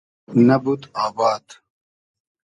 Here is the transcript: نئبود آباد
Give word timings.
نئبود 0.45 0.83
آباد 1.05 1.45